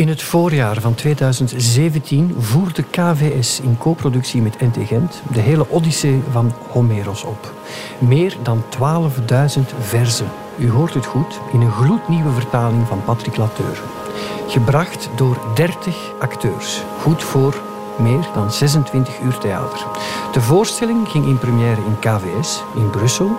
[0.00, 6.22] In het voorjaar van 2017 voerde KVS in co-productie met NT Gent de hele Odyssee
[6.30, 7.52] van Homeros op.
[7.98, 10.26] Meer dan 12.000 verzen.
[10.58, 13.82] U hoort het goed, in een gloednieuwe vertaling van Patrick Lateur.
[14.48, 16.82] Gebracht door 30 acteurs.
[17.00, 17.62] Goed voor
[17.98, 19.86] meer dan 26 uur theater.
[20.32, 23.30] De voorstelling ging in première in KVS in Brussel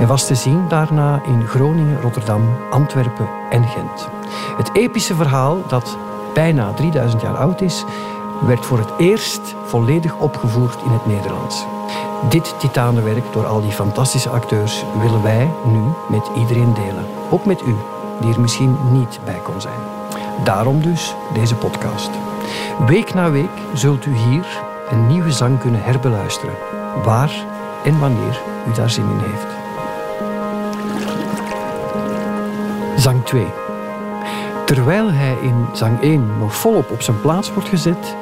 [0.00, 4.13] en was te zien daarna in Groningen, Rotterdam, Antwerpen en Gent.
[4.56, 5.96] Het epische verhaal, dat
[6.34, 7.84] bijna 3000 jaar oud is,
[8.46, 11.64] werd voor het eerst volledig opgevoerd in het Nederlands.
[12.28, 17.06] Dit titanenwerk door al die fantastische acteurs willen wij nu met iedereen delen.
[17.30, 17.74] Ook met u,
[18.20, 19.80] die er misschien niet bij kon zijn.
[20.44, 22.10] Daarom dus deze podcast.
[22.86, 24.46] Week na week zult u hier
[24.90, 26.54] een nieuwe zang kunnen herbeluisteren,
[27.04, 27.32] waar
[27.84, 29.46] en wanneer u daar zin in heeft.
[33.02, 33.63] Zang 2.
[34.64, 38.16] Terwijl hij in zang 1 nog volop op zijn plaats wordt gezet,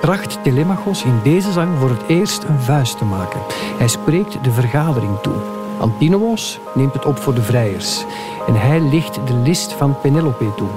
[0.00, 3.40] tracht Telemachos in deze zang voor het eerst een vuist te maken.
[3.78, 5.34] Hij spreekt de vergadering toe.
[5.80, 8.04] Antinous neemt het op voor de vrijers
[8.46, 10.68] en hij licht de list van Penelope toe.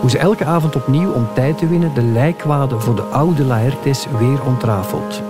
[0.00, 4.06] Hoe ze elke avond opnieuw om tijd te winnen de lijkwade voor de oude Laertes
[4.18, 5.22] weer ontrafelt.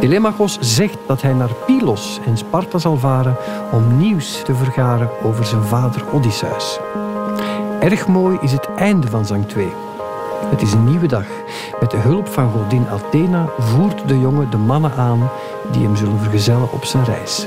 [0.00, 3.36] Telemachos zegt dat hij naar Pylos en Sparta zal varen
[3.72, 6.80] om nieuws te vergaren over zijn vader Odysseus.
[7.84, 9.68] Erg mooi is het einde van zang 2.
[10.50, 11.26] Het is een nieuwe dag.
[11.80, 15.30] Met de hulp van godin Athena voert de jongen de mannen aan
[15.72, 17.46] die hem zullen vergezellen op zijn reis.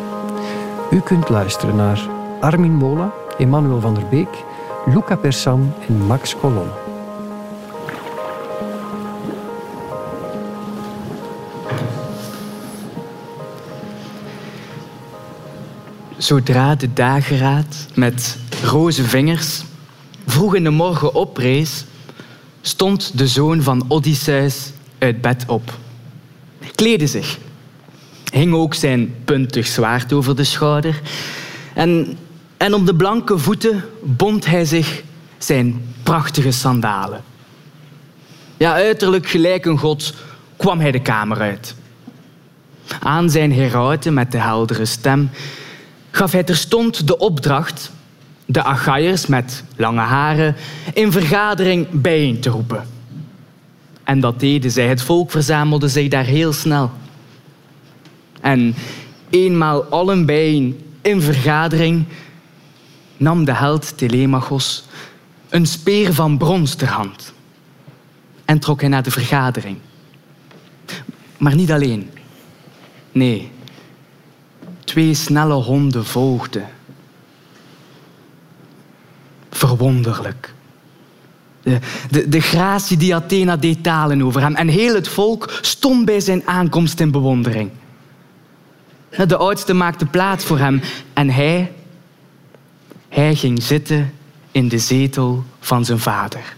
[0.92, 4.44] U kunt luisteren naar Armin Mola, Emmanuel van der Beek,
[4.86, 6.70] Luca Persan en Max Colon.
[16.18, 19.66] Zodra de dageraad met roze vingers
[20.28, 21.86] vroeg in de morgen oprees,
[22.62, 25.78] stond de zoon van Odysseus uit bed op.
[26.76, 27.38] Kleedde zich,
[28.32, 31.02] hing ook zijn puntig zwaard over de schouder
[31.74, 32.18] en,
[32.58, 35.04] en om de blanke voeten bond hij zich
[35.38, 37.24] zijn prachtige sandalen.
[38.58, 40.14] Ja, uiterlijk gelijk een god
[40.58, 41.76] kwam hij de kamer uit.
[43.00, 45.30] Aan zijn herauten met de heldere stem
[46.12, 47.92] gaf hij terstond de opdracht
[48.50, 50.56] de Achaiërs met lange haren
[50.94, 52.88] in vergadering bijeen te roepen.
[54.04, 54.88] En dat deden zij.
[54.88, 56.92] Het volk verzamelde zich daar heel snel.
[58.42, 58.76] En
[59.30, 62.06] eenmaal allen bijeen in vergadering
[63.18, 64.86] nam de held Telemachos
[65.50, 67.34] een speer van brons ter hand
[68.46, 69.78] en trok hij naar de vergadering.
[71.38, 72.10] Maar niet alleen.
[73.12, 73.52] Nee,
[74.84, 76.68] twee snelle honden volgden
[79.58, 80.54] verwonderlijk.
[81.62, 81.80] De,
[82.10, 84.56] de, de gratie die Athena deed talen over hem.
[84.56, 87.72] En heel het volk stond bij zijn aankomst in bewondering.
[89.28, 90.82] De oudste maakte plaats voor hem
[91.14, 91.72] en hij,
[93.10, 94.14] hij ging zitten
[94.52, 96.56] in de zetel van zijn vader.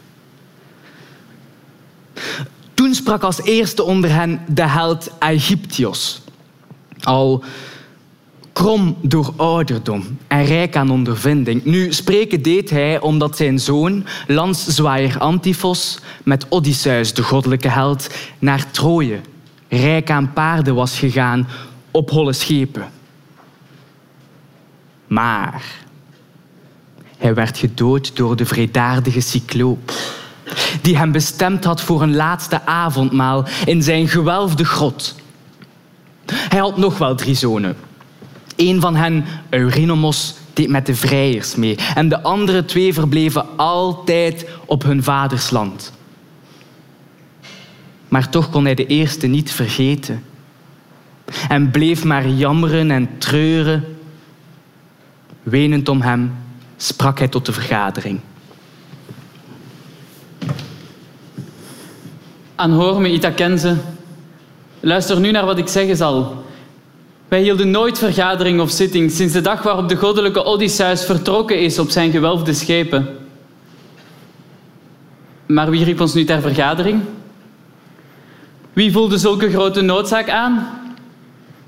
[2.73, 6.21] Toen sprak als eerste onder hen de held Egyptios.
[6.99, 7.43] Al
[8.59, 11.65] krom door ouderdom en rijk aan ondervinding.
[11.65, 18.09] Nu, spreken deed hij omdat zijn zoon, lanszwaaier Antifos, met Odysseus, de goddelijke held,
[18.39, 19.19] naar Troje,
[19.67, 21.47] rijk aan paarden was gegaan
[21.91, 22.91] op holle schepen.
[25.07, 25.63] Maar
[27.17, 29.91] hij werd gedood door de vredaardige cycloop,
[30.81, 35.15] die hem bestemd had voor een laatste avondmaal in zijn gewelfde grot.
[36.25, 37.75] Hij had nog wel drie zonen,
[38.59, 41.77] een van hen, Eurinomos, deed met de vrijers mee.
[41.95, 45.93] En de andere twee verbleven altijd op hun vaders land.
[48.07, 50.23] Maar toch kon hij de eerste niet vergeten.
[51.49, 53.97] En bleef maar jammeren en treuren.
[55.43, 56.35] Wenend om hem
[56.77, 58.19] sprak hij tot de vergadering.
[62.55, 63.75] Aanhoor me, Itakense.
[64.79, 66.47] Luister nu naar wat ik zeggen zal.
[67.29, 71.79] Wij hielden nooit vergadering of zitting sinds de dag waarop de goddelijke Odysseus vertrokken is
[71.79, 73.07] op zijn gewelfde schepen.
[75.45, 77.01] Maar wie riep ons nu ter vergadering?
[78.73, 80.67] Wie voelde zulke grote noodzaak aan?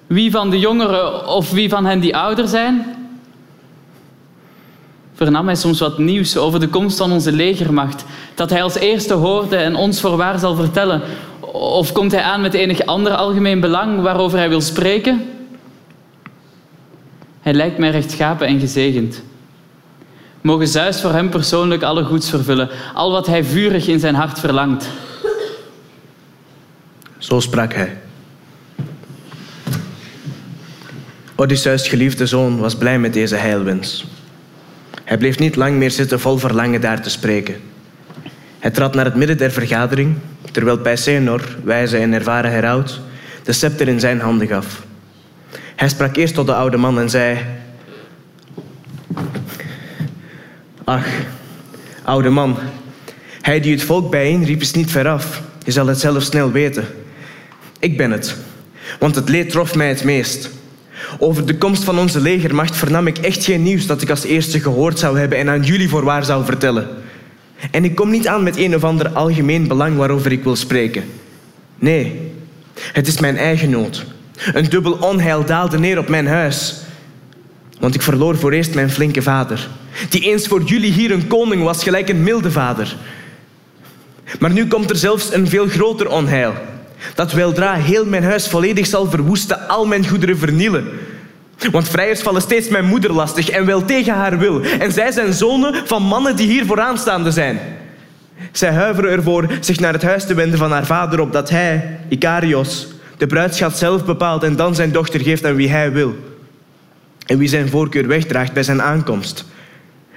[0.07, 2.95] Wie van de jongeren of wie van hen die ouder zijn?
[5.13, 8.05] Vernam hij soms wat nieuws over de komst van onze legermacht,
[8.35, 11.01] dat hij als eerste hoorde en ons voorwaar zal vertellen?
[11.51, 15.30] Of komt hij aan met enig ander algemeen belang waarover hij wil spreken?
[17.41, 19.21] Hij lijkt mij rechtschapen en gezegend.
[20.41, 24.39] Mogen Zeus voor hem persoonlijk alle goeds vervullen, al wat hij vurig in zijn hart
[24.39, 24.89] verlangt.
[27.17, 27.97] Zo sprak hij.
[31.35, 34.05] Odysseus' geliefde zoon was blij met deze heilwens.
[35.03, 37.55] Hij bleef niet lang meer zitten vol verlangen daar te spreken.
[38.59, 40.15] Hij trad naar het midden der vergadering,
[40.51, 42.99] terwijl Peisenor, wijze en ervaren heraut,
[43.43, 44.83] de scepter in zijn handen gaf.
[45.81, 47.37] Hij sprak eerst tot de oude man en zei...
[50.83, 51.07] Ach,
[52.03, 52.57] oude man,
[53.41, 55.41] hij die het volk bijeenriep is niet veraf.
[55.63, 56.85] Je zal het zelf snel weten.
[57.79, 58.35] Ik ben het,
[58.99, 60.49] want het leed trof mij het meest.
[61.19, 64.59] Over de komst van onze legermacht vernam ik echt geen nieuws dat ik als eerste
[64.59, 66.87] gehoord zou hebben en aan jullie voorwaar zou vertellen.
[67.71, 71.03] En ik kom niet aan met een of ander algemeen belang waarover ik wil spreken.
[71.79, 72.31] Nee,
[72.93, 74.05] het is mijn eigen nood.
[74.53, 76.75] Een dubbel onheil daalde neer op mijn huis.
[77.79, 79.67] Want ik verloor voor eerst mijn flinke vader,
[80.09, 82.95] die eens voor jullie hier een koning was, gelijk een milde vader.
[84.39, 86.53] Maar nu komt er zelfs een veel groter onheil,
[87.15, 90.87] dat weldra heel mijn huis volledig zal verwoesten, al mijn goederen vernielen.
[91.71, 94.61] Want vrijers vallen steeds mijn moeder lastig en wel tegen haar wil.
[94.79, 97.59] En zij zijn zonen van mannen die hier vooraanstaande zijn.
[98.51, 102.87] Zij huiveren ervoor zich naar het huis te wenden van haar vader, opdat hij, Icarios,
[103.21, 106.15] de bruidschat zelf bepaalt en dan zijn dochter geeft aan wie hij wil.
[107.25, 109.45] En wie zijn voorkeur wegdraagt bij zijn aankomst.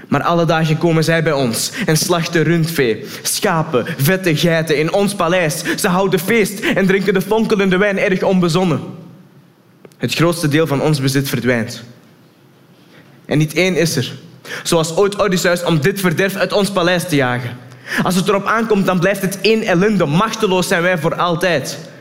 [0.08, 5.14] Maar alle dagen komen zij bij ons en slachten rundvee, schapen, vette geiten in ons
[5.14, 5.62] paleis.
[5.76, 8.80] Ze houden feest en drinken de fonkelende wijn erg onbezonnen.
[9.96, 11.82] Het grootste deel van ons bezit verdwijnt.
[13.26, 14.12] En niet één is er,
[14.62, 17.56] zoals ooit Odysseus, om dit verderf uit ons paleis te jagen.
[18.02, 20.06] Als het erop aankomt, dan blijft het één ellende.
[20.06, 21.92] Machteloos zijn wij voor altijd.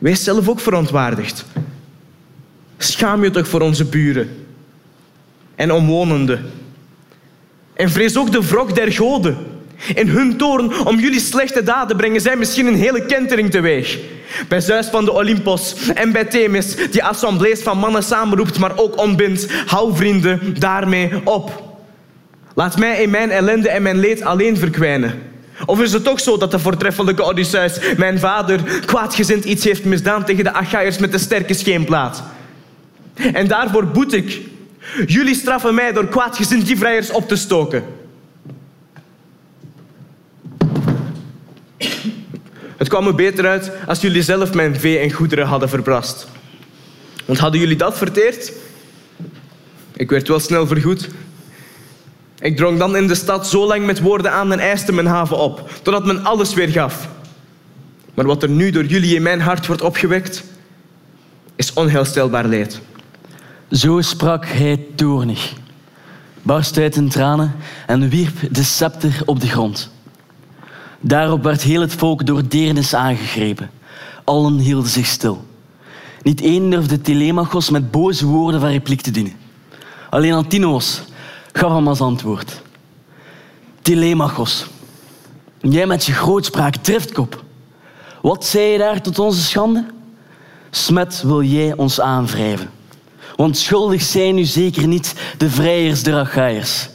[0.00, 1.44] Wees zelf ook verontwaardigd.
[2.78, 4.46] Schaam je toch voor onze buren
[5.54, 6.50] en omwonenden.
[7.74, 9.36] En vrees ook de wrok der goden.
[9.94, 13.98] In hun toorn om jullie slechte daden brengen zij misschien een hele kentering teweeg.
[14.48, 18.98] Bij Zeus van de Olympos en bij Themis, die assemblees van mannen samenroept, maar ook
[18.98, 19.52] ontbindt.
[19.66, 21.62] Hou vrienden daarmee op.
[22.54, 25.29] Laat mij in mijn ellende en mijn leed alleen verkwijnen.
[25.66, 30.24] Of is het toch zo dat de voortreffelijke Odysseus, mijn vader, kwaadgezind iets heeft misdaan
[30.24, 32.22] tegen de Achaïers met de sterke scheenplaat?
[33.14, 34.40] En daarvoor boet ik.
[35.06, 37.84] Jullie straffen mij door kwaadgezind die vrijers op te stoken.
[42.76, 46.26] Het kwam me beter uit als jullie zelf mijn vee en goederen hadden verbrast.
[47.24, 48.52] Want hadden jullie dat verteerd?
[49.96, 51.08] Ik werd wel snel vergoed.
[52.40, 55.38] Ik drong dan in de stad zo lang met woorden aan en eiste mijn haven
[55.38, 57.08] op, totdat men alles weer gaf.
[58.14, 60.44] Maar wat er nu door jullie in mijn hart wordt opgewekt,
[61.56, 62.80] is onheilstelbaar leed.
[63.70, 65.52] Zo sprak hij toornig,
[66.42, 67.54] barst uit in tranen
[67.86, 69.90] en wierp de scepter op de grond.
[71.00, 73.70] Daarop werd heel het volk door deernis aangegrepen.
[74.24, 75.44] Allen hielden zich stil.
[76.22, 79.32] Niet één durfde Telemachos met boze woorden van repliek te dienen.
[80.10, 81.02] Alleen Antinos
[81.52, 82.62] gaf hem als antwoord.
[83.82, 84.66] Telemachos,
[85.60, 87.44] jij met je grootspraak driftkop.
[88.22, 89.86] Wat zei je daar tot onze schande?
[90.70, 92.70] Smet wil jij ons aanwrijven.
[93.36, 96.88] Want schuldig zijn nu zeker niet de vrijers der Achaïers,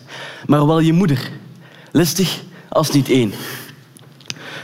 [0.45, 1.31] maar wel je moeder,
[1.91, 3.33] listig als niet één.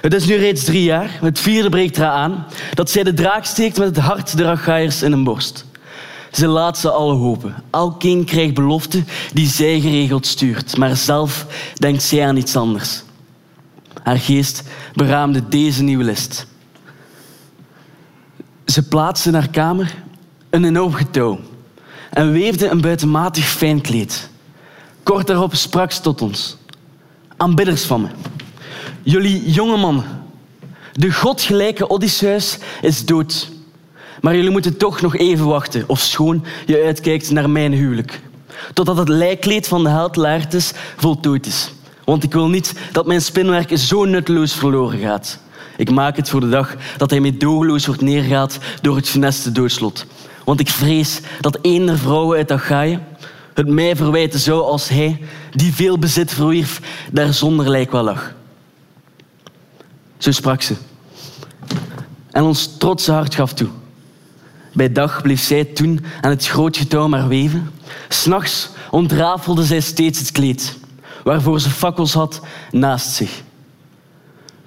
[0.01, 3.45] Het is nu reeds drie jaar, het vierde breekt eraan aan, dat zij de draak
[3.45, 5.65] steekt met het hart der Achaïers in een borst.
[6.31, 7.63] Ze laat ze alle hopen.
[7.69, 13.03] Elkeen krijgt beloften die zij geregeld stuurt, maar zelf denkt zij aan iets anders.
[14.03, 16.47] Haar geest beraamde deze nieuwe list.
[18.65, 19.95] Ze plaatste in haar kamer
[20.49, 21.39] een enorm getouw
[22.09, 24.29] en weefde een buitenmatig fijn kleed.
[25.03, 26.57] Kort daarop sprak ze tot ons.
[27.37, 28.07] Aanbidders van me.
[29.03, 30.05] Jullie jonge mannen.
[30.93, 33.49] De godgelijke Odysseus is dood.
[34.21, 38.21] Maar jullie moeten toch nog even wachten, of schoon je uitkijkt naar mijn huwelijk.
[38.73, 41.73] Totdat het lijkkleed van de held Laertes voltooid is.
[42.03, 45.39] Want ik wil niet dat mijn spinwerk zo nutteloos verloren gaat.
[45.77, 50.05] Ik maak het voor de dag dat hij meedogenloos wordt neergaat door het funeste doodslot.
[50.45, 52.99] Want ik vrees dat een der vrouwen uit Achaïe
[53.53, 58.33] het mij verwijten zou als hij, die veel bezit verwierf, daar zonder lijk wel lag.
[60.17, 60.75] Zo sprak ze.
[62.31, 63.69] En ons trotse hart gaf toe.
[64.73, 67.71] Bij dag bleef zij toen aan het groot getouw maar weven.
[68.09, 70.77] S'nachts ontrafelde zij steeds het kleed,
[71.23, 73.41] waarvoor ze fakkels had naast zich.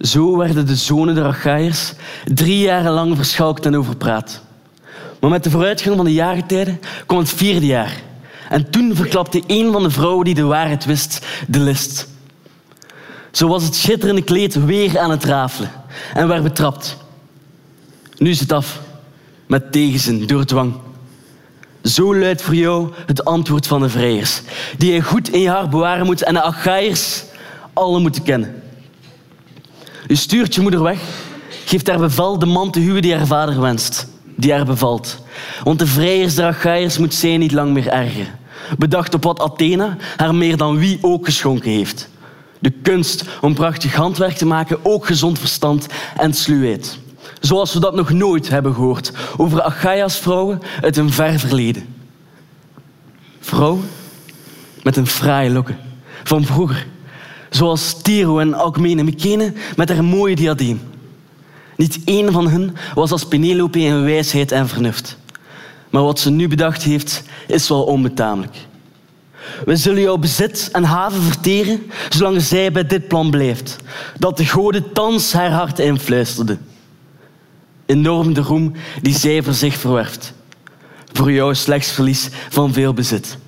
[0.00, 1.92] Zo werden de zonen der Achaïers
[2.24, 4.42] drie jaren lang verschalkt en overpraat.
[5.20, 8.02] Maar met de vooruitgang van de jaargetijden kwam het vierde jaar.
[8.48, 12.08] En toen verklapte een van de vrouwen die de waarheid wist de list.
[13.30, 15.70] Zo was het schitterende kleed weer aan het rafelen
[16.14, 16.96] en werd betrapt.
[18.18, 18.80] Nu is het af,
[19.46, 20.74] met tegenzin, door dwang.
[21.82, 24.42] Zo luidt voor jou het antwoord van de vrijers,
[24.78, 27.24] die je goed in je hart bewaren moet en de Achaiërs
[27.72, 28.62] alle moeten kennen.
[30.06, 31.00] U stuurt je moeder weg,
[31.64, 35.22] geeft haar bevel de man te huwen die haar vader wenst, die haar bevalt.
[35.62, 38.38] Want de vrijers der Achaiërs moet zij niet lang meer ergeren.
[38.78, 42.08] Bedacht op wat Athena haar meer dan wie ook geschonken heeft.
[42.58, 45.86] De kunst om prachtig handwerk te maken, ook gezond verstand
[46.16, 46.98] en sluwheid.
[47.44, 51.86] Zoals we dat nog nooit hebben gehoord over Achaia's vrouwen uit een ver verleden.
[53.40, 53.84] Vrouwen
[54.82, 55.78] met een fraaie lokken
[56.22, 56.86] van vroeger.
[57.50, 60.80] Zoals Tiro en Alcmene Mykene met haar mooie diadeem.
[61.76, 65.18] Niet één van hen was als Penelope in wijsheid en vernuft.
[65.90, 68.56] Maar wat ze nu bedacht heeft, is wel onbetamelijk.
[69.64, 73.76] We zullen jouw bezit en haven verteren, zolang zij bij dit plan blijft.
[74.18, 76.58] Dat de goden thans haar hart influisterde.
[77.86, 78.72] Enorm de roem
[79.02, 80.34] die zij voor zich verwerft.
[81.12, 83.38] Voor jou slechts verlies van veel bezit.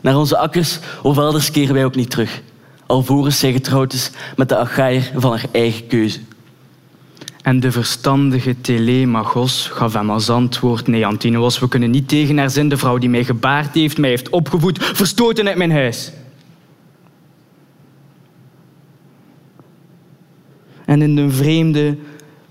[0.00, 2.42] Naar onze akkers of elders keren wij ook niet terug.
[2.86, 6.20] Alvorens zij getrouwd is met de Achaier van haar eigen keuze.
[7.42, 10.86] En de verstandige Telemachos gaf hem als antwoord...
[10.86, 12.68] Nee, Antinous, we kunnen niet tegen haar zin.
[12.68, 14.84] De vrouw die mij gebaard heeft, mij heeft opgevoed...
[14.84, 16.12] verstoten uit mijn huis.
[20.84, 21.96] En in de vreemde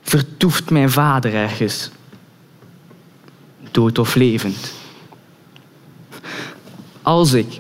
[0.04, 1.90] vertoeft mijn vader ergens.
[3.72, 4.74] Dood of levend.
[7.02, 7.60] Als ik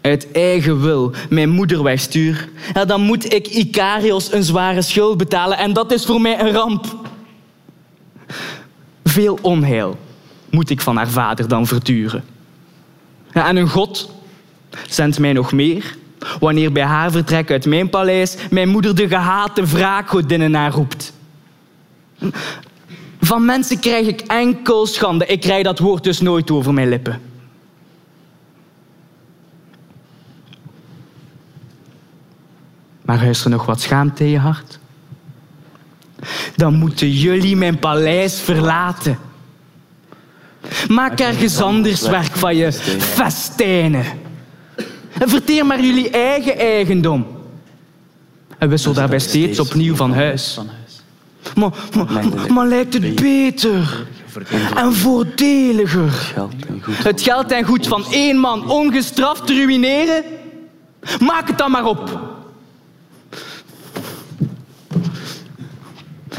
[0.00, 2.48] uit eigen wil mijn moeder wegstuur,
[2.86, 6.96] dan moet ik Icarios een zware schuld betalen en dat is voor mij een ramp.
[9.04, 9.98] Veel onheil
[10.50, 12.24] moet ik van haar vader dan verduren.
[13.32, 14.10] En een god
[14.88, 15.96] zendt mij nog meer
[16.40, 21.12] wanneer bij haar vertrek uit mijn paleis mijn moeder de gehate wraakgodinnen aanroept.
[23.20, 25.26] Van mensen krijg ik enkel schande.
[25.26, 27.20] Ik krijg dat woord dus nooit over mijn lippen.
[33.02, 34.78] Maar is er nog wat schaamte in je hart?
[36.56, 39.18] Dan moeten jullie mijn paleis verlaten.
[40.88, 44.04] Maak ergens anders werk van je festijnen.
[45.18, 47.26] En verteer maar jullie eigen eigendom.
[48.58, 50.60] En wissel daarbij steeds opnieuw van huis.
[51.54, 54.06] Maar, maar, maar lijkt het beter
[54.76, 56.34] en voordeliger
[56.90, 60.24] het geld en goed van één man ongestraft te ruïneren?
[61.20, 62.20] Maak het dan maar op.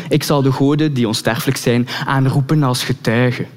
[0.10, 3.48] Ik zal de goden die onsterfelijk zijn aanroepen als getuigen.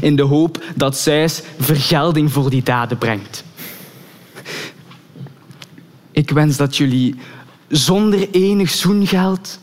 [0.00, 3.44] In de hoop dat Zeus vergelding voor die daden brengt.
[6.10, 7.14] Ik wens dat jullie
[7.68, 9.58] zonder enig zoengeld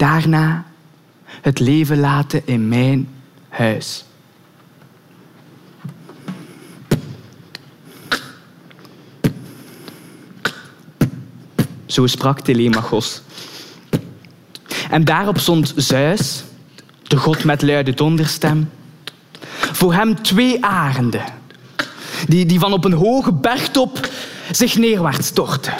[0.00, 0.64] daarna
[1.40, 3.08] het leven laten in mijn
[3.48, 4.04] huis.
[11.86, 13.22] Zo sprak Telemachos.
[14.90, 16.44] En daarop stond Zeus,
[17.02, 18.70] de god met luide donderstem,
[19.72, 21.24] voor hem twee arenden,
[22.28, 24.08] die, die van op een hoge bergtop
[24.50, 25.74] zich neerwaarts stortten.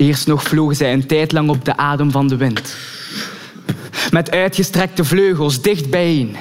[0.00, 2.76] Eerst nog vlogen zij een tijd lang op de adem van de wind.
[4.10, 6.36] Met uitgestrekte vleugels dicht bijeen.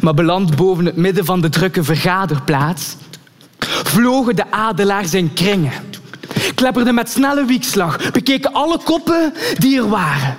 [0.00, 2.96] Maar beland boven het midden van de drukke vergaderplaats,
[3.82, 5.72] vlogen de adelaars in kringen.
[6.54, 10.36] Klepperden met snelle wiekslag, bekeken alle koppen die er waren.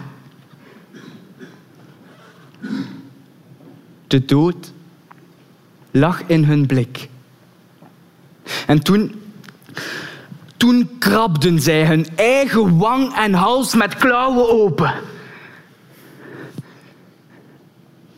[4.07, 4.71] De dood
[5.91, 7.09] lag in hun blik.
[8.67, 9.19] En toen
[10.57, 14.93] toen krabden zij hun eigen wang en hals met klauwen open.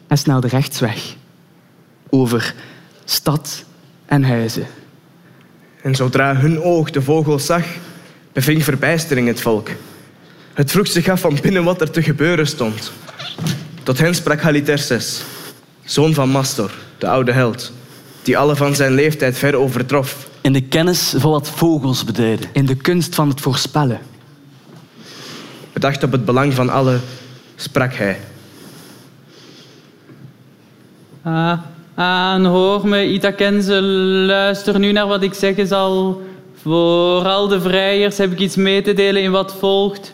[0.07, 1.15] En snelden rechtsweg
[2.09, 2.53] over
[3.05, 3.65] stad
[4.05, 4.67] en huizen.
[5.81, 7.63] En zodra hun oog de vogel zag,
[8.31, 9.69] beving verbijstering het volk.
[10.53, 12.91] Het vroeg zich af van binnen wat er te gebeuren stond.
[13.83, 15.23] Tot hen sprak Halitherses,
[15.83, 17.71] zoon van Mastor, de oude held,
[18.21, 20.27] die alle van zijn leeftijd ver overtrof.
[20.43, 22.49] In de kennis van wat vogels beduiden.
[22.53, 23.99] In de kunst van het voorspellen.
[25.73, 27.01] Bedacht op het belang van allen,
[27.55, 28.19] sprak hij.
[31.21, 31.59] Ah,
[31.95, 36.21] aan hoor me, Itakense, luister nu naar wat ik zeggen zal.
[36.61, 40.13] Voor al de vrijers heb ik iets mee te delen in wat volgt.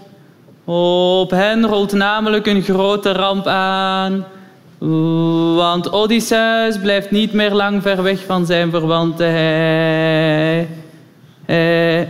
[0.63, 4.25] Op hen rolt namelijk een grote ramp aan.
[5.55, 9.31] Want Odysseus blijft niet meer lang ver weg van zijn verwanten.
[9.31, 10.67] Hij,
[11.45, 12.07] hij,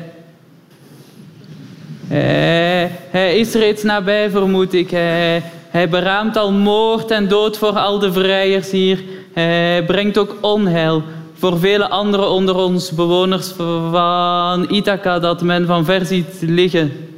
[2.07, 4.89] hij, hij is reeds nabij, vermoed ik.
[4.91, 9.03] Hij, beraamt al moord en dood voor al de vrijers hier.
[9.33, 13.47] Hij brengt ook onheil voor vele andere onder ons, bewoners
[13.91, 17.08] van Ithaca, dat men van ver ziet liggen.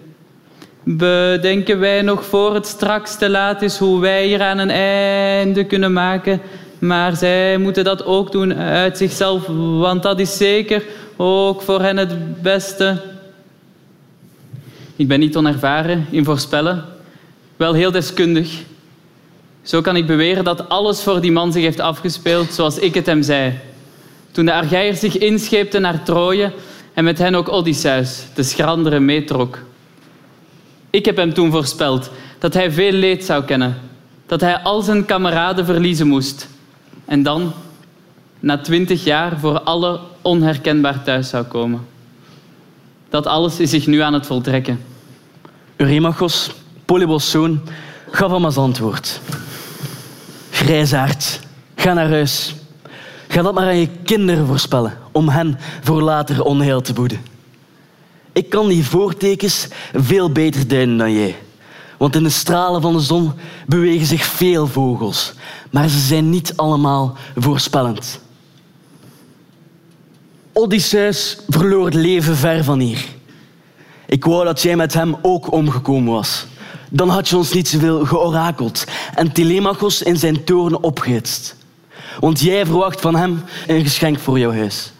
[0.84, 5.64] Bedenken wij nog voor het straks te laat is hoe wij hier aan een einde
[5.64, 6.42] kunnen maken.
[6.80, 9.46] Maar zij moeten dat ook doen uit zichzelf,
[9.80, 10.84] want dat is zeker
[11.16, 13.02] ook voor hen het beste.
[14.96, 16.86] Ik ben niet onervaren in voorspellen,
[17.56, 18.64] wel heel deskundig.
[19.62, 23.06] Zo kan ik beweren dat alles voor die man zich heeft afgespeeld zoals ik het
[23.06, 23.54] hem zei.
[24.32, 26.52] Toen de Argeiërs zich inscheepten naar Troje
[26.94, 29.60] en met hen ook Odysseus, de schrandere, meetrok.
[30.92, 33.78] Ik heb hem toen voorspeld dat hij veel leed zou kennen,
[34.26, 36.48] dat hij al zijn kameraden verliezen moest
[37.06, 37.54] en dan,
[38.40, 41.88] na twintig jaar, voor alle onherkenbaar thuis zou komen.
[43.10, 44.84] Dat alles is zich nu aan het voltrekken.
[45.76, 46.52] Eurymachos,
[46.86, 47.62] Polybos zoon,
[48.10, 49.22] gaf hem als antwoord.
[50.52, 51.40] Grijzaard,
[51.76, 52.56] ga naar huis.
[53.28, 57.31] Ga dat maar aan je kinderen voorspellen, om hen voor later onheil te boeden.
[58.34, 61.36] Ik kan die voortekens veel beter duiden dan jij.
[61.98, 63.32] Want in de stralen van de zon
[63.68, 65.34] bewegen zich veel vogels,
[65.72, 68.20] maar ze zijn niet allemaal voorspellend.
[70.54, 73.06] Odysseus verloor het leven ver van hier.
[74.06, 76.46] Ik wou dat jij met hem ook omgekomen was.
[76.90, 78.84] Dan had je ons niet zoveel georakeld
[79.16, 81.56] en Telemachos in zijn toren opgehitst.
[82.20, 84.92] Want jij verwacht van hem een geschenk voor jouw huis.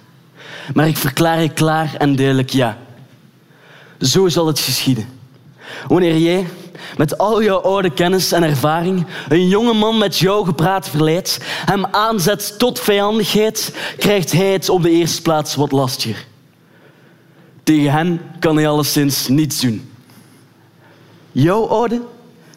[0.74, 2.78] Maar ik verklaar je klaar en duidelijk ja.
[4.02, 5.06] Zo zal het geschieden.
[5.88, 6.48] Wanneer jij
[6.98, 11.86] met al jouw oude kennis en ervaring een jonge man met jou gepraat verleidt, hem
[11.86, 16.26] aanzet tot vijandigheid, krijgt hij het op de eerste plaats wat lastiger.
[17.64, 19.92] Tegen hen kan hij alleszins niets doen.
[21.32, 22.02] Jouw oude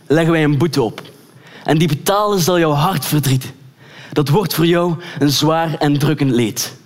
[0.07, 1.03] leggen wij een boete op.
[1.65, 3.51] En die betalen zal jouw hart verdrieten.
[4.13, 6.77] Dat wordt voor jou een zwaar en drukkend leed.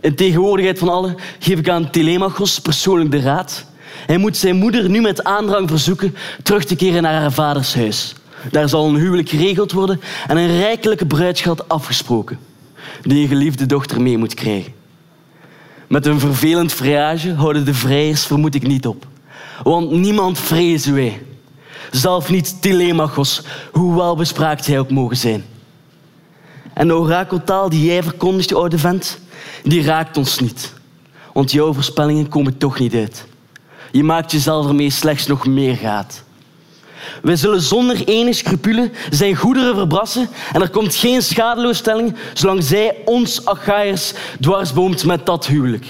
[0.00, 3.66] In tegenwoordigheid van allen geef ik aan Telemachos persoonlijk de raad.
[4.06, 8.14] Hij moet zijn moeder nu met aandrang verzoeken terug te keren naar haar vaders huis.
[8.50, 12.38] Daar zal een huwelijk geregeld worden en een rijkelijke bruidschat afgesproken,
[13.02, 14.72] die je geliefde dochter mee moet krijgen.
[15.88, 19.06] Met een vervelend vrijage houden de vrijers vermoed ik niet op.
[19.62, 21.22] Want niemand vrezen wij.
[21.90, 25.44] Zelf niet Telemachos, hoe welbespraakt hij ook mogen zijn.
[26.72, 29.18] En de orakeltaal die jij verkondigt, oude vent,
[29.62, 30.72] die raakt ons niet.
[31.32, 33.26] Want jouw voorspellingen komen toch niet uit.
[33.96, 36.24] Je maakt jezelf ermee slechts nog meer gaat.
[37.22, 42.96] Wij zullen zonder enige scrupule zijn goederen verbrassen en er komt geen schadeloosstelling zolang zij
[43.04, 45.86] ons Achaiërs dwarsboomt met dat huwelijk.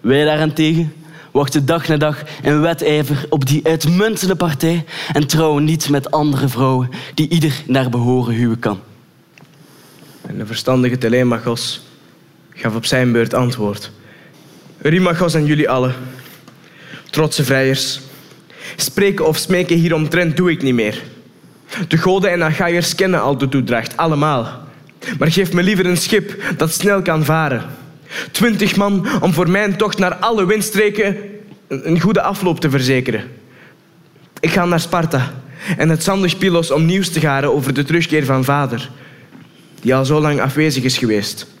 [0.00, 0.92] Wij daarentegen
[1.30, 6.48] wachten dag na dag in wedijver op die uitmuntende partij en trouwen niet met andere
[6.48, 8.80] vrouwen die ieder naar behoren huwen kan.
[10.26, 11.80] En de verstandige Telemachos
[12.50, 13.90] gaf op zijn beurt antwoord.
[14.78, 15.94] Eurymachos en jullie allen,
[17.12, 18.00] trotse vrijers,
[18.76, 21.02] spreken of smeken hieromtrent doe ik niet meer.
[21.88, 24.68] De goden en Achaiërs kennen al de toedracht, allemaal.
[25.18, 27.62] Maar geef me liever een schip dat snel kan varen.
[28.30, 31.16] Twintig man om voor mijn tocht naar alle windstreken
[31.68, 33.24] een goede afloop te verzekeren.
[34.40, 35.32] Ik ga naar Sparta
[35.76, 38.90] en het zandig Pylos om nieuws te garen over de terugkeer van vader,
[39.80, 41.51] die al zo lang afwezig is geweest.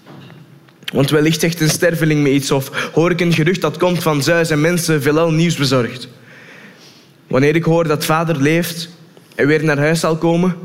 [0.92, 4.22] Want wellicht zegt een sterveling me iets of hoor ik een gerucht dat komt van
[4.22, 6.08] Zeus en mensen veelal nieuws bezorgd.
[7.26, 8.88] Wanneer ik hoor dat vader leeft
[9.34, 10.56] en weer naar huis zal komen,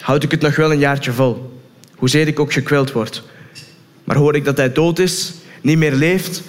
[0.00, 1.60] houd ik het nog wel een jaartje vol.
[1.96, 3.22] Hoezeer ik ook gekweld word.
[4.04, 6.42] Maar hoor ik dat hij dood is, niet meer leeft,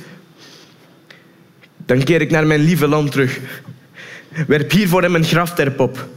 [1.85, 3.39] dan keer ik naar mijn lieve land terug.
[4.47, 6.07] Werp hier voor hem een grafterp op.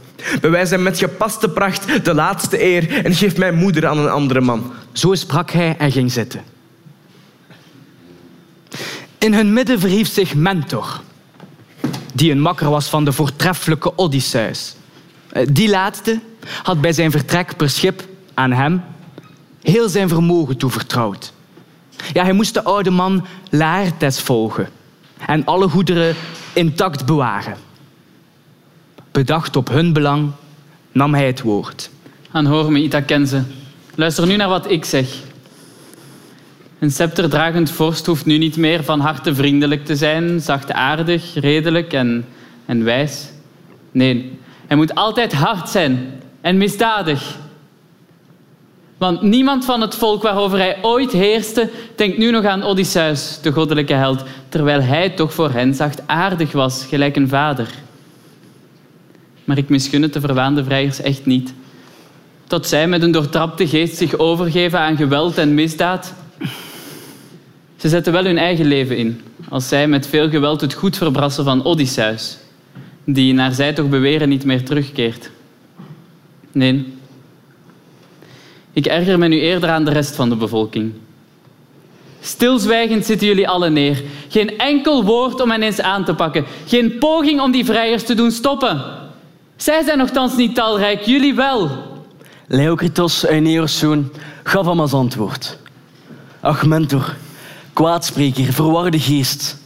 [0.41, 4.41] Bewijs hem met gepaste pracht de laatste eer en geef mijn moeder aan een andere
[4.41, 4.73] man.
[4.91, 6.41] Zo sprak hij en ging zitten.
[9.19, 11.01] In hun midden verhief zich Mentor,
[12.13, 14.75] die een makker was van de voortreffelijke Odysseus.
[15.29, 16.19] Eh, Die laatste
[16.63, 18.83] had bij zijn vertrek per schip aan hem
[19.61, 21.33] heel zijn vermogen toevertrouwd.
[22.13, 24.69] Ja, hij moest de oude man Laertes volgen
[25.27, 26.15] en alle goederen
[26.53, 27.57] intact bewaren.
[29.11, 30.31] Bedacht op hun belang
[30.91, 31.89] nam hij het woord.
[32.31, 33.43] Aanhoor me, Ithakense.
[33.95, 35.07] Luister nu naar wat ik zeg.
[36.79, 42.25] Een scepterdragend vorst hoeft nu niet meer van harte vriendelijk te zijn, zachtaardig, redelijk en,
[42.65, 43.29] en wijs.
[43.91, 44.37] Nee,
[44.67, 47.37] hij moet altijd hard zijn en misdadig.
[48.97, 53.51] Want niemand van het volk waarover hij ooit heerste, denkt nu nog aan Odysseus, de
[53.51, 57.67] goddelijke held, terwijl hij toch voor hen zachtaardig was, gelijk een vader.
[59.43, 61.53] Maar ik misgun het de verwaande vrijers echt niet.
[62.47, 66.13] Tot zij met een doortrapte geest zich overgeven aan geweld en misdaad.
[67.77, 71.43] Ze zetten wel hun eigen leven in, als zij met veel geweld het goed verbrassen
[71.43, 72.37] van Odysseus,
[73.03, 75.29] die naar zij toch beweren niet meer terugkeert.
[76.51, 76.93] Nee,
[78.73, 80.93] ik erger me nu eerder aan de rest van de bevolking.
[82.19, 84.03] Stilzwijgend zitten jullie allen neer.
[84.29, 86.45] Geen enkel woord om hen eens aan te pakken.
[86.65, 88.81] Geen poging om die vrijers te doen stoppen.
[89.55, 91.69] Zij zijn nogthans niet talrijk, jullie wel.
[92.47, 94.11] Leokritos, Aeneos zoon,
[94.43, 95.57] gaf hem als antwoord.
[96.41, 97.15] Ach, mentor,
[97.73, 99.57] kwaadspreker, verwarde geest.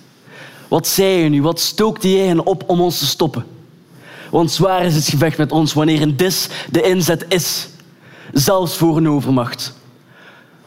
[0.67, 1.41] Wat zei je nu?
[1.41, 3.45] Wat stookte jij hen op om ons te stoppen?
[4.29, 7.67] Want zwaar is het gevecht met ons wanneer een dis de inzet is
[8.31, 9.73] zelfs voor een overmacht.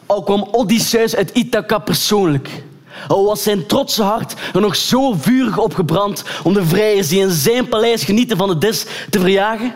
[0.07, 2.49] Al kwam Odysseus uit Ithaca persoonlijk.
[3.09, 7.21] Al was zijn trotse hart er nog zo vurig op gebrand om de vrijers die
[7.21, 9.75] in zijn paleis genieten van de dis te verjagen.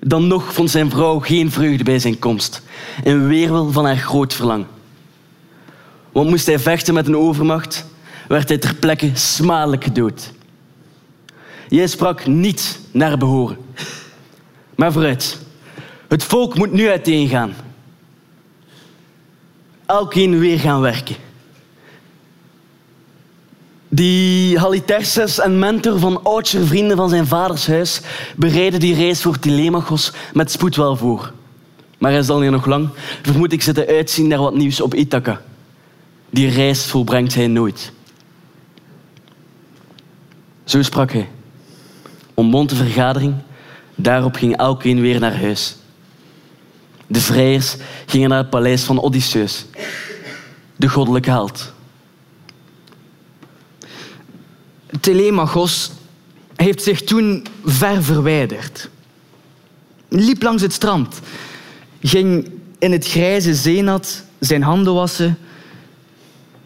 [0.00, 2.62] Dan nog vond zijn vrouw geen vreugde bij zijn komst,
[3.04, 4.66] in weerwil van haar groot verlang.
[6.12, 7.86] Want moest hij vechten met een overmacht,
[8.28, 10.32] werd hij ter plekke smadelijk gedood.
[11.68, 13.58] Jij sprak niet naar behoren.
[14.74, 15.38] Maar vooruit,
[16.08, 17.54] het volk moet nu uiteengaan.
[19.86, 21.16] Elkeen weer gaan werken.
[23.88, 28.00] Die Halitherses en mentor van oudste vrienden van zijn vaders huis
[28.36, 31.32] bereiden die reis voor Telemachos met spoed wel voor.
[31.98, 32.88] Maar hij zal hier nog lang,
[33.22, 35.40] vermoed ik, zitten uitzien naar wat nieuws op Ithaca.
[36.30, 37.92] Die reis volbrengt hij nooit.
[40.64, 41.28] Zo sprak hij.
[42.34, 43.34] Ontbond de vergadering,
[43.94, 45.76] daarop ging elkeen weer naar huis.
[47.06, 49.66] De vrijers gingen naar het paleis van Odysseus,
[50.76, 51.72] de goddelijke held.
[55.00, 55.90] Telemachos
[56.56, 58.90] heeft zich toen ver verwijderd.
[60.08, 61.20] Liep langs het strand,
[62.00, 65.38] ging in het grijze zeenat zijn handen wassen,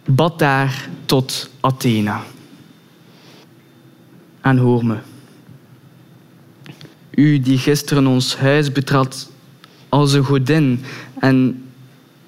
[0.05, 2.23] bad daar tot Athena.
[4.41, 4.97] En hoor me.
[7.11, 9.31] U die gisteren ons huis betrad
[9.89, 10.85] als een godin
[11.19, 11.65] en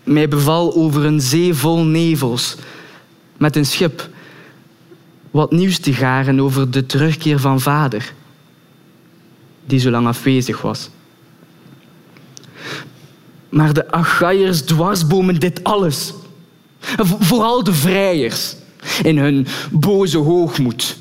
[0.02, 2.56] mij beval over een zee vol nevels
[3.36, 4.08] met een schip
[5.34, 8.12] wat nieuws te garen over de terugkeer van vader,
[9.66, 10.90] die zo lang afwezig was.
[13.48, 16.14] Maar de Achaiërs dwarsbomen dit alles.
[17.20, 18.56] Vooral de vrijers
[19.02, 20.96] in hun boze hoogmoed.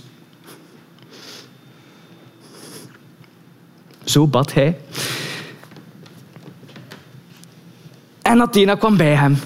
[4.04, 4.78] Zo bad hij
[8.22, 9.38] En Athena kwam bij hem.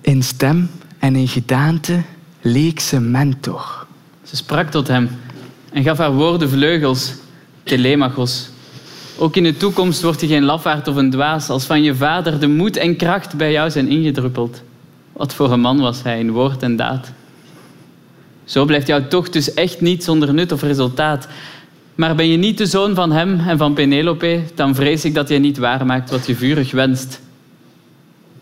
[0.00, 2.02] In stem en in gedaante
[2.40, 3.86] leek ze mentor.
[4.22, 5.10] Ze sprak tot hem
[5.72, 7.14] en gaf haar woorden vleugels,
[7.62, 8.48] Telemachos.
[9.18, 12.40] Ook in de toekomst wordt je geen lafaard of een dwaas als van je vader
[12.40, 14.62] de moed en kracht bij jou zijn ingedruppeld.
[15.12, 17.12] Wat voor een man was hij in woord en daad.
[18.44, 21.28] Zo blijft jouw tocht dus echt niet zonder nut of resultaat.
[21.94, 25.28] Maar ben je niet de zoon van hem en van Penelope, dan vrees ik dat
[25.28, 27.20] je niet waarmaakt wat je vurig wenst.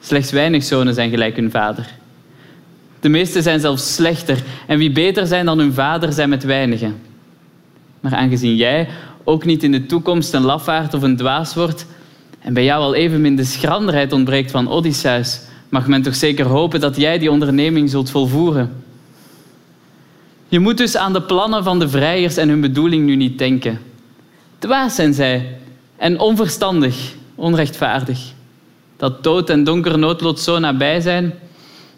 [0.00, 1.94] Slechts weinig zonen zijn gelijk hun vader.
[3.06, 6.96] De meeste zijn zelfs slechter en wie beter zijn dan hun vader zijn met weinigen.
[8.00, 8.88] Maar aangezien jij
[9.24, 11.86] ook niet in de toekomst een lafaard of een dwaas wordt
[12.40, 16.80] en bij jou al evenmin de schranderheid ontbreekt van Odysseus, mag men toch zeker hopen
[16.80, 18.82] dat jij die onderneming zult volvoeren.
[20.48, 23.80] Je moet dus aan de plannen van de vrijers en hun bedoeling nu niet denken.
[24.58, 25.58] Dwaas zijn zij
[25.96, 28.32] en onverstandig, onrechtvaardig.
[28.96, 31.34] Dat dood en donker noodlot zo nabij zijn,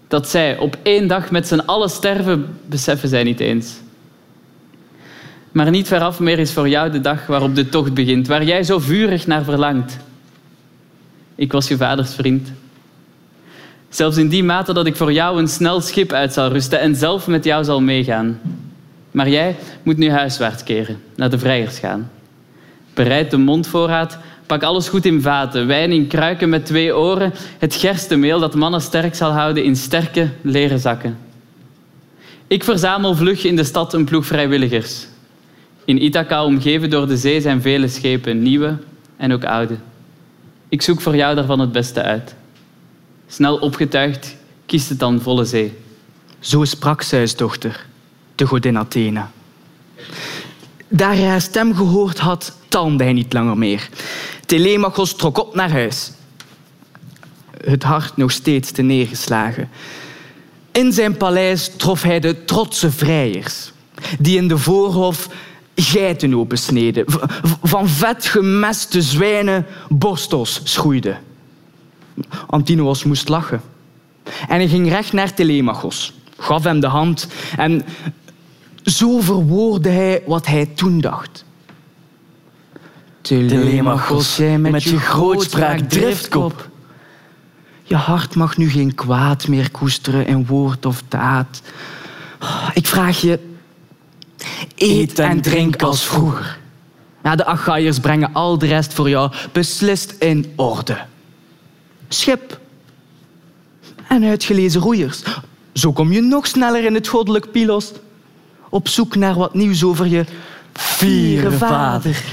[0.08, 3.76] dat zij op één dag met z'n allen sterven, beseffen zij niet eens.
[5.52, 8.62] Maar niet veraf meer is voor jou de dag waarop de tocht begint, waar jij
[8.62, 9.98] zo vurig naar verlangt.
[11.34, 12.52] Ik was je vaders vriend.
[13.88, 16.94] Zelfs in die mate dat ik voor jou een snel schip uit zal rusten en
[16.94, 18.40] zelf met jou zal meegaan.
[19.10, 22.10] Maar jij moet nu huiswaarts keren, naar de vrijers gaan.
[22.94, 24.18] Bereid de mondvoorraad,
[24.48, 28.80] pak alles goed in vaten, wijn in kruiken met twee oren, het gerstenmeel dat mannen
[28.80, 31.18] sterk zal houden in sterke leren zakken.
[32.46, 35.06] Ik verzamel vlug in de stad een ploeg vrijwilligers.
[35.84, 38.76] In Ithaca, omgeven door de zee, zijn vele schepen, nieuwe
[39.16, 39.76] en ook oude.
[40.68, 42.34] Ik zoek voor jou daarvan het beste uit.
[43.26, 45.72] Snel opgetuigd kiest het dan volle zee.
[46.40, 47.86] Zo sprak Zeus dochter.
[48.34, 49.24] de godin Athene.
[50.88, 53.88] Daar hij haar stem gehoord had, talmde hij niet langer meer.
[54.48, 56.12] Telemachos trok op naar huis.
[57.64, 59.68] Het hart nog steeds te neergeslagen.
[60.72, 63.72] In zijn paleis trof hij de trotse vrijers,
[64.18, 65.28] die in de voorhof
[65.74, 67.04] geiten opensneden,
[67.62, 71.18] van vet gemeste zwijnen borstels schoeiden.
[72.46, 73.60] Antinoos moest lachen.
[74.24, 77.84] En hij ging recht naar Telemachos, gaf hem de hand en
[78.82, 81.44] zo verwoordde hij wat hij toen dacht.
[83.20, 86.68] Telemachos, jij met, je grootspraak driftkop.
[87.82, 91.62] Je hart mag nu geen kwaad meer koesteren in woord of daad.
[92.74, 93.38] Ik vraag je,
[94.76, 96.58] eet en drink als vroeger.
[97.22, 100.98] Ja, de Achaiërs brengen al de rest voor jou beslist in orde.
[102.08, 102.60] Schip
[104.08, 105.22] en uitgelezen roeiers.
[105.72, 107.92] Zo kom je nog sneller in het goddelijk Pylos.
[108.70, 110.24] Op zoek naar wat nieuws over je
[110.72, 112.24] vierde vader.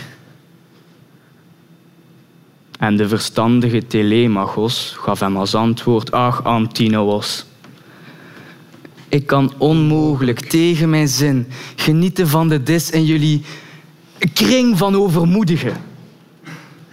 [2.86, 7.46] En de verstandige Telemachos gaf hem als antwoord: Ach, Antinoos.
[9.10, 13.42] Ik kan onmogelijk tegen mijn zin genieten van de dis in jullie
[14.34, 15.74] kring van overmoedigen.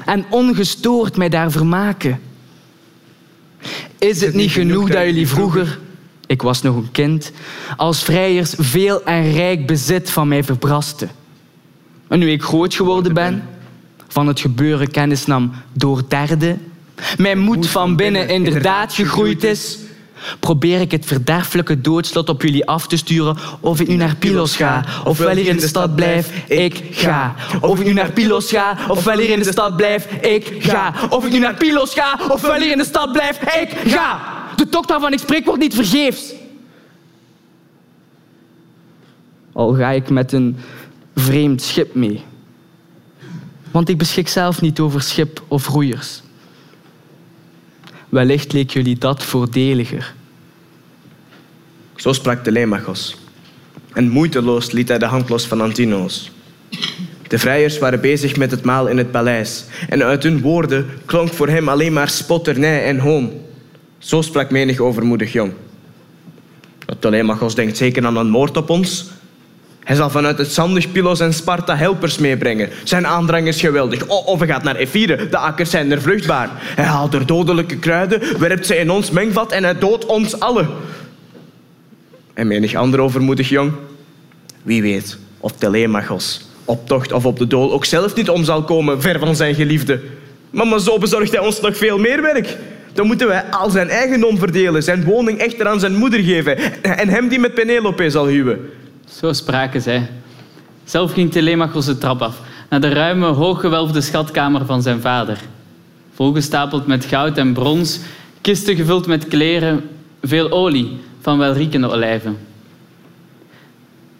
[0.04, 2.20] En ongestoord mij daar vermaken.
[3.98, 5.78] Is het niet genoeg dat jullie vroeger,
[6.26, 7.32] ik was nog een kind,
[7.76, 11.10] als vrijers veel en rijk bezit van mij verbrasten?
[12.08, 13.42] En nu ik groot geworden ben,
[14.12, 16.56] van het gebeuren kennis nam door derde,
[17.16, 19.78] mijn moed van binnen inderdaad gegroeid is,
[20.40, 24.56] probeer ik het verderfelijke doodslot op jullie af te sturen of ik nu naar Pylos
[24.56, 27.34] ga, ofwel hier in de stad blijf, ik ga.
[27.60, 30.94] Of ik nu naar Pylos ga, ofwel hier in de stad blijf, ik ga.
[31.10, 34.20] Of ik nu naar Pylos ga, ofwel hier in de stad blijf, ik ga.
[34.56, 36.32] De tocht waarvan ik spreek wordt niet vergeefs.
[39.52, 40.56] Al ga ik met een
[41.14, 42.22] vreemd schip mee.
[43.72, 46.22] Want ik beschik zelf niet over schip of roeiers.
[48.08, 50.14] Wellicht leek jullie dat voordeliger.
[51.96, 53.16] Zo sprak Telemachos.
[53.92, 56.30] En moeiteloos liet hij de hand los van Antinoos.
[57.28, 59.64] De vrijers waren bezig met het maal in het paleis.
[59.88, 63.32] En uit hun woorden klonk voor hem alleen maar spotternij en hoon.
[63.98, 65.52] Zo sprak menig overmoedig jong.
[66.98, 69.10] Telemachos denkt zeker aan een moord op ons.
[69.84, 72.68] Hij zal vanuit het zandig Pylos en Sparta helpers meebrengen.
[72.84, 74.06] Zijn aandrang is geweldig.
[74.06, 75.28] of hij gaat naar Ephyre.
[75.28, 76.50] De akkers zijn er vruchtbaar.
[76.54, 80.68] Hij haalt er dodelijke kruiden, werpt ze in ons mengvat en hij doodt ons allen.
[82.34, 83.72] En menig ander overmoedig jong.
[84.62, 88.64] Wie weet of Telemachos op tocht of op de dool ook zelf niet om zal
[88.64, 90.00] komen, ver van zijn geliefde.
[90.50, 92.56] Maar zo bezorgt hij ons nog veel meer werk.
[92.92, 97.08] Dan moeten wij al zijn eigendom verdelen, zijn woning echter aan zijn moeder geven en
[97.08, 98.70] hem die met Penelope zal huwen.
[99.20, 100.08] Zo spraken zij.
[100.84, 105.38] Zelf ging Telemachos de trap af, naar de ruime, hooggewelfde schatkamer van zijn vader.
[106.14, 108.00] Volgestapeld met goud en brons,
[108.40, 109.88] kisten gevuld met kleren,
[110.22, 112.38] veel olie van welriekende olijven.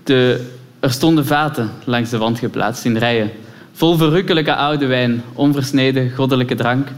[0.05, 0.51] De,
[0.81, 3.31] er stonden vaten langs de wand geplaatst in rijen,
[3.73, 6.89] vol verrukkelijke oude wijn, onversneden goddelijke drank,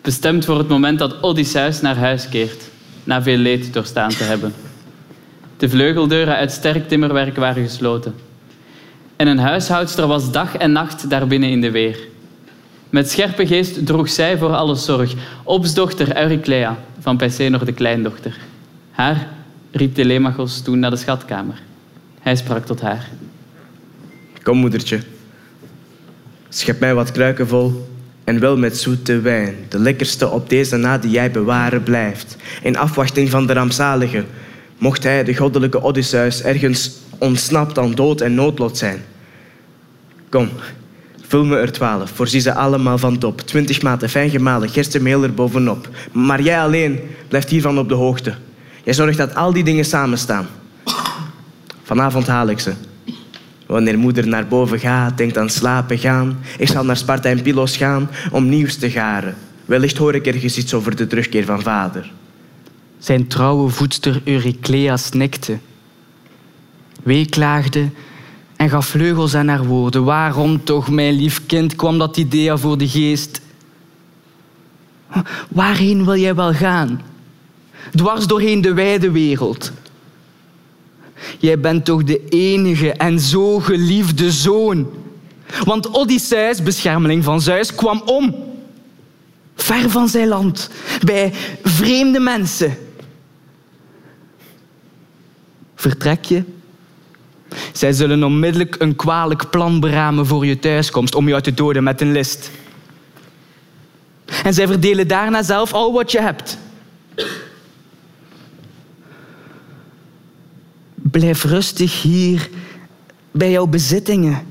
[0.00, 2.62] bestemd voor het moment dat Odysseus naar huis keert,
[3.04, 4.52] na veel leed doorstaan te hebben.
[5.62, 8.14] De vleugeldeuren uit sterk timmerwerk waren gesloten.
[9.16, 11.98] En een huishoudster was dag en nacht daarbinnen in de weer.
[12.90, 18.36] Met scherpe geest droeg zij voor alles zorg, opsdochter Euryclea van Peisenor de kleindochter.
[18.90, 19.28] Haar
[19.70, 21.62] riep Telemachos toen naar de schatkamer.
[22.20, 23.08] Hij sprak tot haar.
[24.42, 25.00] Kom, moedertje.
[26.48, 27.88] Schep mij wat kruiken vol
[28.24, 29.56] en wel met zoete wijn.
[29.68, 32.36] De lekkerste op deze na die jij bewaren blijft.
[32.62, 34.24] In afwachting van de rampzalige
[34.82, 39.04] mocht hij, de goddelijke Odysseus, ergens ontsnapt aan dood en noodlot zijn.
[40.28, 40.48] Kom,
[41.26, 43.40] vul me er twaalf, voorzie ze allemaal van top.
[43.40, 45.88] Twintig maten fijn gemalen gerstenmeel er bovenop.
[46.12, 48.34] Maar jij alleen blijft hiervan op de hoogte.
[48.84, 50.46] Jij zorgt dat al die dingen samen staan.
[51.82, 52.72] Vanavond haal ik ze.
[53.66, 56.38] Wanneer moeder naar boven gaat, denkt aan slapen gaan.
[56.58, 59.34] Ik zal naar Sparta en Pylos gaan om nieuws te garen.
[59.64, 62.10] Wellicht hoor ik ergens iets over de terugkeer van vader.
[63.02, 65.58] Zijn trouwe voedster Euryclea snikte,
[67.02, 67.90] weeklaagde
[68.56, 70.04] en gaf vleugels aan haar woorden.
[70.04, 73.40] Waarom toch, mijn lief kind, kwam dat idee voor de geest?
[75.48, 77.02] Waarheen wil jij wel gaan?
[77.94, 79.72] Dwars doorheen de wijde wereld.
[81.38, 84.90] Jij bent toch de enige en zo geliefde zoon.
[85.64, 88.34] Want Odysseus, beschermeling van Zeus, kwam om.
[89.54, 90.70] Ver van zijn land,
[91.04, 92.76] bij vreemde mensen.
[95.82, 96.42] Vertrek je
[97.72, 102.00] Zij zullen onmiddellijk een kwalijk plan beramen voor je thuiskomst om jou te doden met
[102.00, 102.50] een list.
[104.42, 106.58] En zij verdelen daarna zelf al wat je hebt.
[110.94, 112.48] Blijf rustig hier
[113.30, 114.46] bij jouw bezittingen.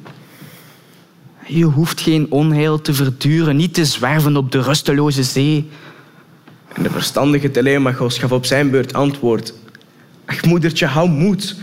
[1.46, 5.70] Je hoeft geen onheil te verduren, niet te zwerven op de rusteloze zee.
[6.74, 9.54] En de verstandige Telemachos gaf op zijn beurt antwoord.
[10.32, 11.56] Ach, moedertje, hou moed.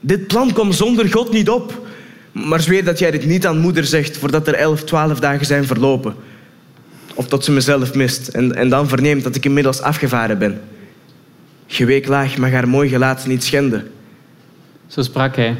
[0.00, 1.88] Dit plan komt zonder God niet op.
[2.32, 5.64] Maar zweer dat jij dit niet aan moeder zegt voordat er elf, twaalf dagen zijn
[5.64, 6.14] verlopen.
[7.14, 10.60] Of tot ze mezelf mist en, en dan verneemt dat ik inmiddels afgevaren ben.
[11.66, 13.90] Geweeklaag mag haar mooi gelaat niet schenden.
[14.86, 15.56] Zo sprak hij.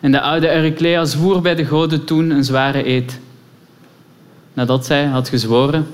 [0.00, 3.18] En de oude Euryclea zwoer bij de goden toen een zware eed.
[4.52, 5.86] Nadat zij had gezworen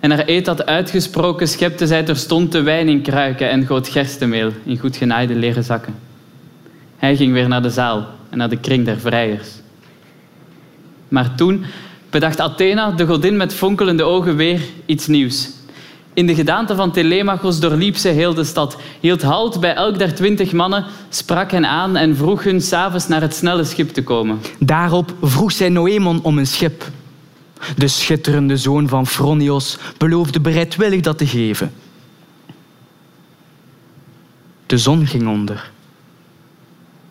[0.00, 4.52] en haar eed had uitgesproken, schepte zij terstond de wijn in kruiken en goot gerstenmeel
[4.64, 5.94] in goed genaaide leren zakken.
[6.96, 9.48] Hij ging weer naar de zaal en naar de kring der vrijers.
[11.08, 11.64] Maar toen
[12.10, 15.50] bedacht Athena, de godin met fonkelende ogen, weer iets nieuws.
[16.14, 20.14] In de gedaante van Telemachos doorliep ze heel de stad, hield halt bij elk der
[20.14, 24.40] twintig mannen, sprak hen aan en vroeg hun s'avonds naar het snelle schip te komen.
[24.58, 26.84] Daarop vroeg zij Noemon om een schip.
[27.76, 31.72] De schitterende zoon van Fronios beloofde bereidwillig dat te geven.
[34.66, 35.70] De zon ging onder.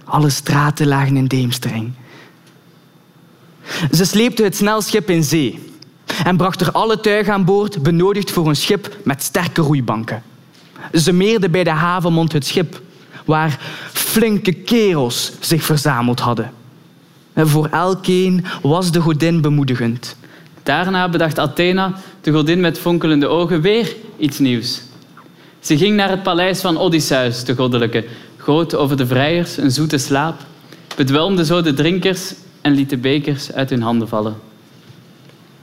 [0.03, 1.93] Alle straten lagen in deemstreng.
[3.91, 5.73] Ze sleepte het snelschip in zee
[6.23, 10.23] en bracht er alle tuig aan boord benodigd voor een schip met sterke roeibanken.
[10.93, 12.81] Ze meerde bij de havenmond het schip,
[13.25, 13.59] waar
[13.93, 16.51] flinke kerels zich verzameld hadden.
[17.33, 20.15] En voor elkeen was de godin bemoedigend.
[20.65, 24.81] Daarna bedacht Athena, de godin met fonkelende ogen, weer iets nieuws.
[25.59, 28.05] Ze ging naar het paleis van Odysseus, de goddelijke,
[28.37, 30.35] goot over de vrijers een zoete slaap,
[30.95, 34.35] bedwelmde zo de drinkers en liet de bekers uit hun handen vallen.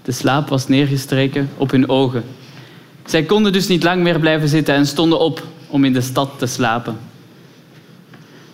[0.02, 2.24] De slaap was neergestreken op hun ogen.
[3.04, 6.30] Zij konden dus niet lang meer blijven zitten en stonden op om in de stad
[6.38, 6.98] te slapen.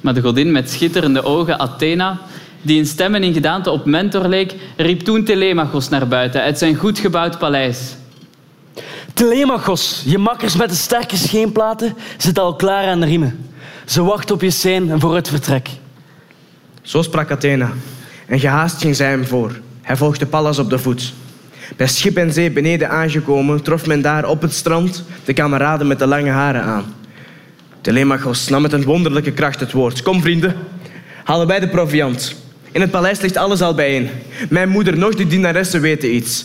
[0.01, 2.21] Maar de godin met schitterende ogen, Athena,
[2.63, 6.75] die in stemmen in gedaante op Mentor leek, riep toen Telemachos naar buiten uit zijn
[6.75, 7.97] goed gebouwd paleis.
[9.15, 13.49] Telemachos, je makkers met de sterke scheenplaten zitten al klaar aan de riemen.
[13.85, 15.69] Ze wachten op je sein voor het vertrek.
[16.83, 17.73] Zo sprak Athena.
[18.27, 19.61] En gehaast ging zij hem voor.
[19.83, 21.13] Hij volgde Pallas op de voet.
[21.77, 25.99] Bij schip en zee beneden aangekomen, trof men daar op het strand de kameraden met
[25.99, 26.95] de lange haren aan.
[27.81, 30.03] Telemachos nam met een wonderlijke kracht het woord.
[30.03, 30.57] Kom, vrienden,
[31.25, 32.37] halen wij de proviand.
[32.73, 34.11] In het paleis ligt alles al bijeen.
[34.51, 36.45] Mijn moeder, nog de dienaressen weten iets.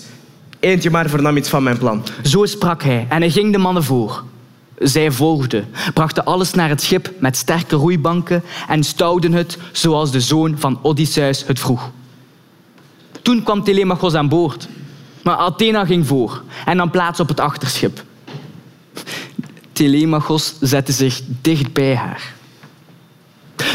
[0.60, 2.04] Eentje maar vernam iets van mijn plan.
[2.24, 4.24] Zo sprak hij en hij ging de mannen voor.
[4.78, 10.22] Zij volgden, brachten alles naar het schip met sterke roeibanken en stouwden het zoals de
[10.22, 11.92] zoon van Odysseus het vroeg.
[13.22, 14.68] Toen kwam Telemachos aan boord,
[15.22, 18.04] maar Athena ging voor en nam plaats op het achterschip.
[19.72, 22.34] Telemachos zette zich dicht bij haar.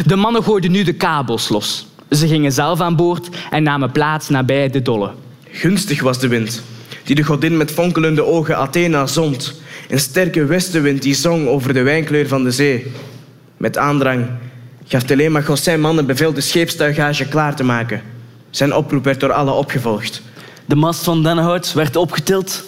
[0.04, 1.87] De mannen gooiden nu de kabels los.
[2.10, 5.10] Ze gingen zelf aan boord en namen plaats nabij de dolle.
[5.50, 6.62] Gunstig was de wind,
[7.04, 9.60] die de godin met fonkelende ogen Athena zond.
[9.88, 12.92] Een sterke westenwind die zong over de wijnkleur van de zee.
[13.56, 14.26] Met aandrang
[14.84, 18.02] gaf Telemachos zijn mannen bevel de scheepstuigage klaar te maken.
[18.50, 20.22] Zijn oproep werd door allen opgevolgd.
[20.64, 22.64] De mast van dennenhout werd opgetild.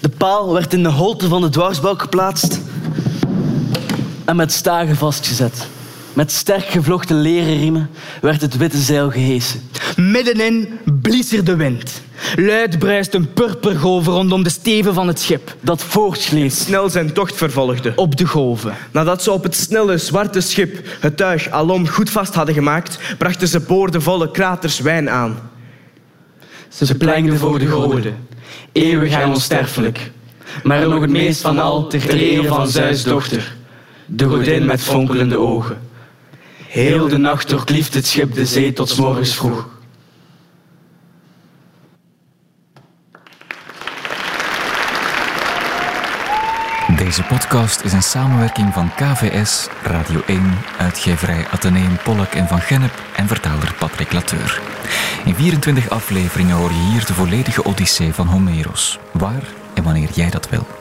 [0.00, 2.60] De paal werd in de holte van de dwarsbalk geplaatst
[4.24, 5.68] en met stagen vastgezet.
[6.18, 9.60] Met sterk gevlochten leren riemen werd het witte zeil gehesen.
[9.96, 10.68] Middenin
[11.02, 12.02] blies er de wind.
[12.36, 15.56] Luid bruist een purpergolf rondom de steven van het schip.
[15.60, 17.92] Dat voortschleed Snel zijn tocht vervolgde.
[17.96, 18.74] Op de golven.
[18.90, 23.48] Nadat ze op het snelle zwarte schip het tuig alom goed vast hadden gemaakt, brachten
[23.48, 25.50] ze boordevolle kraters wijn aan.
[26.68, 28.16] Ze plengden voor de goden,
[28.72, 30.10] eeuwig en onsterfelijk.
[30.62, 33.56] Maar nog het meest van al ter ere van Zeus dochter,
[34.06, 35.86] de godin met fonkelende ogen.
[36.68, 39.68] Heel de nacht doorklieft het schip de zee tot morgens vroeg.
[46.96, 53.02] Deze podcast is een samenwerking van KVS, Radio 1, uitgeverij Atheneum Pollak en Van Gennep
[53.16, 54.60] en vertaler Patrick Lateur.
[55.24, 59.42] In 24 afleveringen hoor je hier de volledige odyssee van Homeros, waar
[59.74, 60.77] en wanneer jij dat wil.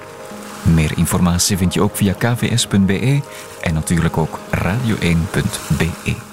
[0.73, 3.21] Meer informatie vind je ook via kvs.be
[3.61, 6.26] en natuurlijk ook radio1.be.